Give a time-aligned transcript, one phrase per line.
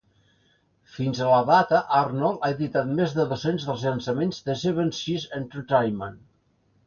[0.93, 5.27] Fins a la data, Arnold ha editat més de dos-cents dels llançaments de Seven Seas
[5.43, 6.19] Entertainment.